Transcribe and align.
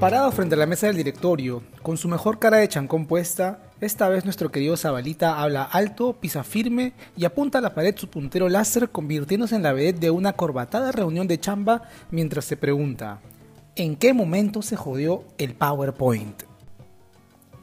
Parado 0.00 0.30
frente 0.30 0.54
a 0.54 0.58
la 0.58 0.66
mesa 0.66 0.88
del 0.88 0.96
directorio, 0.96 1.62
con 1.80 1.96
su 1.96 2.06
mejor 2.06 2.38
cara 2.38 2.58
de 2.58 2.68
chancón 2.68 3.06
puesta, 3.06 3.60
esta 3.80 4.10
vez 4.10 4.24
nuestro 4.24 4.52
querido 4.52 4.76
Zabalita 4.76 5.40
habla 5.40 5.62
alto, 5.62 6.12
pisa 6.20 6.44
firme 6.44 6.92
y 7.16 7.24
apunta 7.24 7.58
a 7.58 7.60
la 7.62 7.74
pared 7.74 7.96
su 7.96 8.08
puntero 8.08 8.50
láser 8.50 8.90
convirtiéndose 8.90 9.56
en 9.56 9.62
la 9.62 9.72
vedette 9.72 10.00
de 10.00 10.10
una 10.10 10.34
corbatada 10.34 10.92
reunión 10.92 11.26
de 11.28 11.40
chamba 11.40 11.88
mientras 12.10 12.44
se 12.44 12.58
pregunta 12.58 13.20
¿En 13.74 13.96
qué 13.96 14.12
momento 14.12 14.60
se 14.60 14.76
jodió 14.76 15.24
el 15.38 15.54
PowerPoint? 15.54 16.42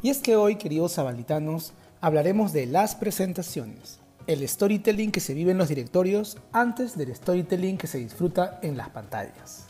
Y 0.02 0.10
es 0.10 0.18
que 0.18 0.36
hoy, 0.36 0.56
queridos 0.56 0.96
zabalitanos, 0.96 1.74
hablaremos 2.02 2.52
de 2.52 2.66
las 2.66 2.96
presentaciones, 2.96 4.00
el 4.26 4.48
storytelling 4.48 5.12
que 5.12 5.20
se 5.20 5.36
vive 5.36 5.52
en 5.52 5.60
los 5.60 5.70
directorios 5.70 6.40
antes 6.52 6.98
del 6.98 7.16
storytelling 7.16 7.78
que 7.78 7.88
se 7.88 8.00
disfruta 8.00 8.60
en 8.64 8.76
las 8.76 8.90
pantallas. 8.90 9.68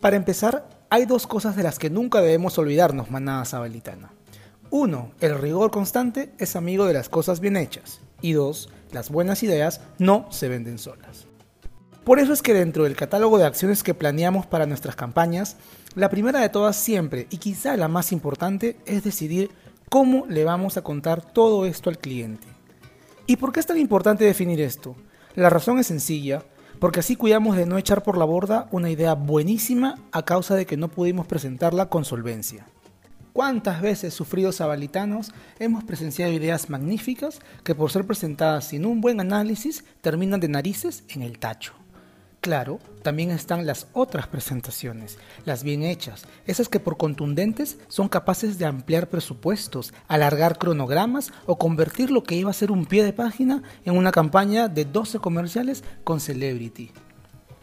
Para 0.00 0.16
empezar, 0.16 0.77
hay 0.90 1.04
dos 1.04 1.26
cosas 1.26 1.56
de 1.56 1.62
las 1.62 1.78
que 1.78 1.90
nunca 1.90 2.20
debemos 2.20 2.58
olvidarnos, 2.58 3.10
manada 3.10 3.44
sabalitana. 3.44 4.12
Uno, 4.70 5.12
el 5.20 5.38
rigor 5.38 5.70
constante 5.70 6.32
es 6.38 6.56
amigo 6.56 6.86
de 6.86 6.94
las 6.94 7.08
cosas 7.08 7.40
bien 7.40 7.56
hechas. 7.56 8.00
Y 8.20 8.32
dos, 8.32 8.70
las 8.90 9.10
buenas 9.10 9.42
ideas 9.42 9.80
no 9.98 10.26
se 10.30 10.48
venden 10.48 10.78
solas. 10.78 11.26
Por 12.04 12.18
eso 12.18 12.32
es 12.32 12.42
que 12.42 12.54
dentro 12.54 12.84
del 12.84 12.96
catálogo 12.96 13.38
de 13.38 13.44
acciones 13.44 13.82
que 13.82 13.94
planeamos 13.94 14.46
para 14.46 14.66
nuestras 14.66 14.96
campañas, 14.96 15.56
la 15.94 16.08
primera 16.08 16.40
de 16.40 16.48
todas 16.48 16.76
siempre, 16.76 17.26
y 17.30 17.36
quizá 17.36 17.76
la 17.76 17.88
más 17.88 18.12
importante, 18.12 18.78
es 18.86 19.04
decidir 19.04 19.50
cómo 19.90 20.26
le 20.26 20.44
vamos 20.44 20.76
a 20.76 20.82
contar 20.82 21.22
todo 21.22 21.66
esto 21.66 21.90
al 21.90 21.98
cliente. 21.98 22.46
¿Y 23.26 23.36
por 23.36 23.52
qué 23.52 23.60
es 23.60 23.66
tan 23.66 23.78
importante 23.78 24.24
definir 24.24 24.60
esto? 24.60 24.96
La 25.34 25.50
razón 25.50 25.78
es 25.78 25.86
sencilla, 25.86 26.42
porque 26.80 27.00
así 27.00 27.16
cuidamos 27.16 27.56
de 27.56 27.66
no 27.66 27.78
echar 27.78 28.02
por 28.02 28.16
la 28.16 28.24
borda 28.24 28.68
una 28.70 28.90
idea 28.90 29.14
buenísima 29.14 29.96
a 30.12 30.24
causa 30.24 30.54
de 30.54 30.66
que 30.66 30.76
no 30.76 30.88
pudimos 30.88 31.26
presentarla 31.26 31.88
con 31.88 32.04
solvencia. 32.04 32.66
¿Cuántas 33.32 33.80
veces 33.80 34.14
sufridos 34.14 34.56
sabalitanos 34.56 35.32
hemos 35.58 35.84
presenciado 35.84 36.32
ideas 36.32 36.70
magníficas 36.70 37.40
que 37.62 37.74
por 37.74 37.90
ser 37.90 38.04
presentadas 38.04 38.64
sin 38.64 38.84
un 38.84 39.00
buen 39.00 39.20
análisis 39.20 39.84
terminan 40.00 40.40
de 40.40 40.48
narices 40.48 41.04
en 41.08 41.22
el 41.22 41.38
tacho? 41.38 41.74
Claro, 42.40 42.78
también 43.02 43.30
están 43.30 43.66
las 43.66 43.88
otras 43.92 44.28
presentaciones, 44.28 45.18
las 45.44 45.64
bien 45.64 45.82
hechas, 45.82 46.24
esas 46.46 46.68
que 46.68 46.78
por 46.78 46.96
contundentes 46.96 47.78
son 47.88 48.08
capaces 48.08 48.58
de 48.58 48.64
ampliar 48.64 49.08
presupuestos, 49.08 49.92
alargar 50.06 50.56
cronogramas 50.56 51.32
o 51.46 51.58
convertir 51.58 52.12
lo 52.12 52.22
que 52.22 52.36
iba 52.36 52.50
a 52.50 52.54
ser 52.54 52.70
un 52.70 52.86
pie 52.86 53.02
de 53.02 53.12
página 53.12 53.64
en 53.84 53.96
una 53.96 54.12
campaña 54.12 54.68
de 54.68 54.84
12 54.84 55.18
comerciales 55.18 55.82
con 56.04 56.20
Celebrity. 56.20 56.92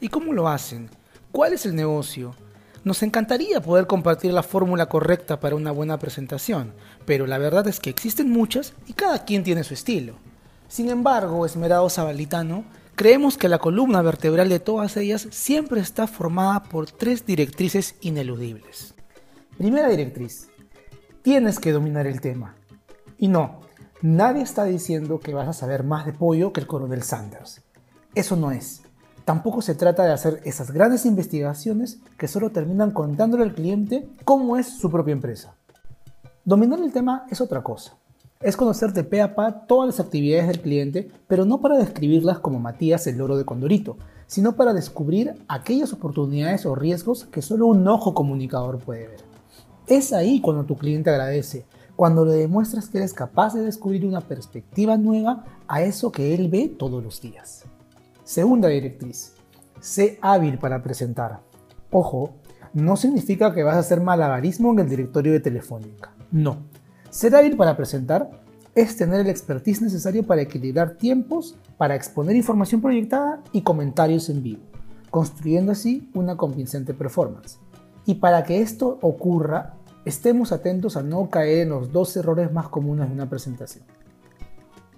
¿Y 0.02 0.10
cómo 0.10 0.34
lo 0.34 0.50
hacen? 0.50 0.90
¿Cuál 1.32 1.54
es 1.54 1.66
el 1.66 1.76
negocio? 1.76 2.36
Nos 2.84 3.02
encantaría 3.02 3.62
poder 3.62 3.88
compartir 3.88 4.34
la 4.34 4.44
fórmula 4.44 4.88
correcta 4.88 5.40
para 5.40 5.56
una 5.56 5.72
buena 5.72 5.98
presentación, 5.98 6.74
pero 7.06 7.28
la 7.28 7.38
verdad 7.38 7.66
es 7.68 7.80
que 7.80 7.90
existen 7.90 8.30
muchas 8.30 8.74
y 8.88 8.94
cada 8.94 9.24
quien 9.24 9.44
tiene 9.44 9.64
su 9.64 9.74
estilo. 9.74 10.16
Sin 10.68 10.90
embargo, 10.90 11.46
esmerado 11.46 11.90
sabalitano, 11.90 12.66
Creemos 12.96 13.38
que 13.38 13.50
la 13.50 13.60
columna 13.60 14.02
vertebral 14.02 14.48
de 14.48 14.62
todas 14.62 14.96
ellas 14.96 15.28
siempre 15.30 15.82
está 15.82 16.08
formada 16.08 16.64
por 16.64 16.90
tres 16.90 17.26
directrices 17.26 17.96
ineludibles. 18.00 18.96
Primera 19.58 19.90
directriz, 19.90 20.48
tienes 21.22 21.60
que 21.60 21.74
dominar 21.74 22.08
el 22.08 22.22
tema. 22.22 22.56
Y 23.18 23.28
no, 23.28 23.60
nadie 24.02 24.44
está 24.44 24.64
diciendo 24.64 25.20
que 25.20 25.34
vas 25.34 25.50
a 25.50 25.54
saber 25.54 25.84
más 25.84 26.06
de 26.06 26.14
pollo 26.14 26.54
que 26.54 26.62
el 26.62 26.68
coronel 26.68 27.04
Sanders. 27.04 27.64
Eso 28.14 28.38
no 28.38 28.52
es. 28.52 28.84
Tampoco 29.26 29.62
se 29.62 29.76
trata 29.76 30.06
de 30.06 30.14
hacer 30.14 30.40
esas 30.46 30.72
grandes 30.72 31.06
investigaciones 31.06 32.00
que 32.18 32.30
solo 32.30 32.52
terminan 32.52 32.92
contándole 32.92 33.44
al 33.44 33.56
cliente 33.56 34.08
cómo 34.24 34.56
es 34.56 34.70
su 34.70 34.90
propia 34.90 35.12
empresa. 35.12 35.58
Dominar 36.46 36.80
el 36.80 36.94
tema 36.94 37.26
es 37.30 37.42
otra 37.42 37.62
cosa 37.62 37.98
es 38.46 38.56
conocer 38.56 38.94
de 38.94 39.04
pe 39.04 39.24
a 39.24 39.34
pa 39.34 39.66
todas 39.66 39.88
las 39.88 40.00
actividades 40.00 40.48
del 40.48 40.62
cliente, 40.62 41.10
pero 41.26 41.46
no 41.46 41.62
para 41.62 41.80
describirlas 41.80 42.38
como 42.38 42.60
Matías 42.60 43.08
el 43.08 43.18
loro 43.18 43.38
de 43.38 43.44
Condorito, 43.44 43.98
sino 44.28 44.56
para 44.56 44.72
descubrir 44.72 45.34
aquellas 45.48 45.92
oportunidades 45.94 46.68
o 46.68 46.76
riesgos 46.76 47.26
que 47.26 47.42
solo 47.42 47.66
un 47.66 47.88
ojo 47.88 48.14
comunicador 48.14 48.78
puede 48.78 49.08
ver. 49.08 49.22
Es 49.88 50.14
ahí 50.14 50.42
cuando 50.42 50.64
tu 50.64 50.78
cliente 50.78 51.10
agradece, 51.10 51.66
cuando 51.96 52.24
le 52.24 52.34
demuestras 52.34 52.88
que 52.88 53.00
eres 53.00 53.16
capaz 53.16 53.56
de 53.56 53.62
descubrir 53.62 54.06
una 54.06 54.22
perspectiva 54.22 54.96
nueva 54.96 55.44
a 55.68 55.82
eso 55.82 56.12
que 56.12 56.36
él 56.36 56.48
ve 56.48 56.68
todos 56.68 57.04
los 57.04 57.20
días. 57.22 57.64
Segunda 58.24 58.68
directriz, 58.68 59.34
sé 59.80 60.20
hábil 60.22 60.60
para 60.60 60.84
presentar. 60.84 61.40
Ojo, 61.90 62.36
no 62.76 62.96
significa 62.96 63.56
que 63.56 63.64
vas 63.64 63.76
a 63.76 63.80
hacer 63.80 64.02
malabarismo 64.02 64.72
en 64.72 64.80
el 64.82 64.90
directorio 64.90 65.32
de 65.32 65.40
Telefónica. 65.40 66.14
No, 66.32 66.58
ser 67.16 67.34
hábil 67.34 67.56
para 67.56 67.78
presentar 67.78 68.30
es 68.76 68.98
tener 68.98 69.22
el 69.22 69.28
expertise 69.28 69.82
necesario 69.82 70.24
para 70.24 70.42
equilibrar 70.42 70.98
tiempos, 70.98 71.56
para 71.78 71.96
exponer 71.96 72.36
información 72.36 72.82
proyectada 72.82 73.42
y 73.54 73.62
comentarios 73.62 74.28
en 74.28 74.44
vivo, 74.44 74.64
construyendo 75.12 75.72
así 75.72 76.10
una 76.14 76.36
convincente 76.36 76.94
performance. 76.94 77.58
Y 78.06 78.16
para 78.16 78.44
que 78.44 78.60
esto 78.60 79.00
ocurra, 79.02 79.76
estemos 80.04 80.52
atentos 80.52 80.98
a 80.98 81.04
no 81.04 81.30
caer 81.30 81.60
en 81.60 81.70
los 81.70 81.94
dos 81.94 82.18
errores 82.18 82.52
más 82.52 82.68
comunes 82.68 83.08
de 83.08 83.14
una 83.14 83.30
presentación. 83.30 83.86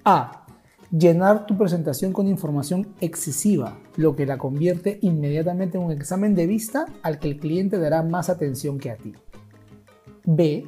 A. 0.04 0.44
Llenar 0.90 1.46
tu 1.46 1.56
presentación 1.56 2.14
con 2.14 2.28
información 2.28 2.96
excesiva, 3.00 3.78
lo 3.96 4.16
que 4.16 4.26
la 4.26 4.40
convierte 4.40 4.98
inmediatamente 5.04 5.78
en 5.78 5.84
un 5.84 5.92
examen 5.92 6.34
de 6.34 6.48
vista 6.48 6.88
al 7.04 7.20
que 7.20 7.28
el 7.28 7.38
cliente 7.38 7.78
dará 7.78 8.02
más 8.02 8.32
atención 8.32 8.80
que 8.80 8.90
a 8.90 8.98
ti. 8.98 9.14
B. 10.26 10.66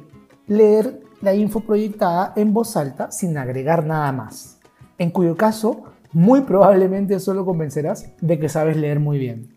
Leer 0.50 1.04
la 1.20 1.32
info 1.32 1.60
proyectada 1.60 2.32
en 2.34 2.52
voz 2.52 2.76
alta 2.76 3.12
sin 3.12 3.38
agregar 3.38 3.86
nada 3.86 4.10
más, 4.10 4.58
en 4.98 5.12
cuyo 5.12 5.36
caso 5.36 5.84
muy 6.12 6.40
probablemente 6.40 7.20
solo 7.20 7.44
convencerás 7.44 8.08
de 8.20 8.40
que 8.40 8.48
sabes 8.48 8.76
leer 8.76 8.98
muy 8.98 9.20
bien. 9.20 9.56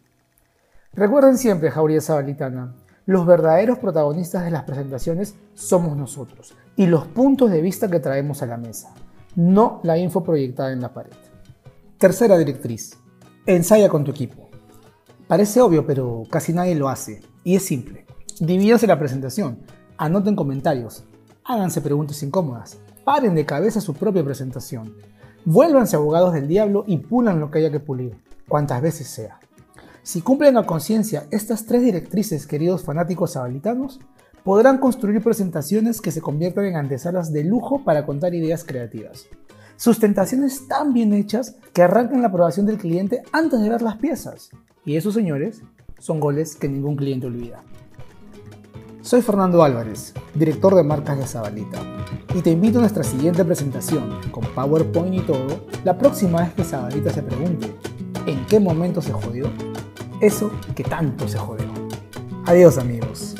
Recuerden 0.94 1.40
siempre, 1.40 1.72
Jauría 1.72 2.00
Sabalitana, 2.00 2.76
los 3.08 3.26
verdaderos 3.26 3.80
protagonistas 3.80 4.46
de 4.46 4.52
las 4.52 4.66
presentaciones 4.66 5.34
somos 5.56 5.98
nosotros 5.98 6.54
y 6.76 6.86
los 6.86 7.08
puntos 7.08 7.50
de 7.50 7.64
vista 7.64 7.90
que 7.90 8.00
traemos 8.00 8.44
a 8.44 8.46
la 8.46 8.58
mesa, 8.58 8.94
no 9.36 9.80
la 9.82 9.98
info 9.98 10.24
proyectada 10.24 10.74
en 10.74 10.82
la 10.82 10.94
pared. 10.94 11.18
Tercera 11.98 12.38
directriz, 12.38 13.00
ensaya 13.48 13.90
con 13.90 14.04
tu 14.04 14.12
equipo. 14.12 14.48
Parece 15.28 15.60
obvio, 15.60 15.88
pero 15.88 16.22
casi 16.30 16.54
nadie 16.54 16.76
lo 16.76 16.88
hace, 16.88 17.24
y 17.44 17.56
es 17.56 17.66
simple. 17.66 18.06
Divídase 18.40 18.86
la 18.86 19.00
presentación, 19.00 19.58
anoten 19.98 20.36
comentarios, 20.36 21.04
háganse 21.44 21.82
preguntas 21.82 22.22
incómodas, 22.24 22.80
paren 23.04 23.36
de 23.36 23.46
cabeza 23.46 23.82
su 23.82 23.94
propia 23.94 24.24
presentación, 24.24 24.96
vuélvanse 25.46 25.96
abogados 25.96 26.34
del 26.34 26.48
diablo 26.48 26.84
y 26.88 26.98
pulan 26.98 27.40
lo 27.40 27.52
que 27.52 27.60
haya 27.60 27.72
que 27.72 27.80
pulir, 27.80 28.16
cuantas 28.48 28.82
veces 28.82 29.08
sea. 29.08 29.40
Si 30.04 30.22
cumplen 30.22 30.58
a 30.58 30.66
conciencia 30.66 31.28
estas 31.32 31.66
tres 31.66 31.82
directrices, 31.82 32.46
queridos 32.46 32.84
fanáticos 32.84 33.32
sabalitanos, 33.32 34.00
podrán 34.44 34.78
construir 34.78 35.22
presentaciones 35.24 36.02
que 36.02 36.12
se 36.12 36.22
conviertan 36.22 36.66
en 36.66 36.76
antesalas 36.76 37.32
de 37.32 37.46
lujo 37.46 37.84
para 37.84 38.06
contar 38.06 38.36
ideas 38.36 38.64
creativas. 38.66 39.28
Sustentaciones 39.78 40.68
tan 40.68 40.94
bien 40.94 41.14
hechas 41.14 41.56
que 41.74 41.82
arrancan 41.82 42.22
la 42.22 42.28
aprobación 42.28 42.66
del 42.66 42.78
cliente 42.78 43.24
antes 43.32 43.62
de 43.62 43.70
ver 43.70 43.82
las 43.82 43.98
piezas. 43.98 44.50
Y 44.86 44.98
esos 44.98 45.14
señores 45.14 45.62
son 46.00 46.20
goles 46.20 46.56
que 46.56 46.68
ningún 46.68 46.98
cliente 46.98 47.28
olvida. 47.28 47.64
Soy 49.04 49.22
Fernando 49.22 49.62
Álvarez, 49.62 50.14
director 50.34 50.76
de 50.76 50.82
marcas 50.82 51.18
de 51.18 51.28
Zabalita, 51.28 51.78
y 52.34 52.42
te 52.42 52.52
invito 52.52 52.78
a 52.78 52.82
nuestra 52.82 53.04
siguiente 53.04 53.44
presentación, 53.44 54.22
con 54.32 54.46
PowerPoint 54.46 55.16
y 55.16 55.20
todo, 55.20 55.66
la 55.84 55.98
próxima 55.98 56.40
vez 56.40 56.54
que 56.54 56.64
Zabalita 56.64 57.12
se 57.12 57.22
pregunte, 57.22 57.76
¿en 58.26 58.46
qué 58.46 58.62
momento 58.62 59.02
se 59.02 59.12
jodió? 59.12 59.48
Eso 60.22 60.50
que 60.74 60.86
tanto 60.86 61.28
se 61.28 61.38
jodió. 61.38 61.68
Adiós 62.46 62.78
amigos. 62.78 63.36